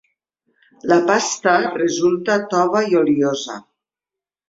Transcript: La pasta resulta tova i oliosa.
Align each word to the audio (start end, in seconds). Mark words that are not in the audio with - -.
La 0.91 0.97
pasta 1.09 1.55
resulta 1.83 2.41
tova 2.57 2.85
i 2.91 3.01
oliosa. 3.05 3.63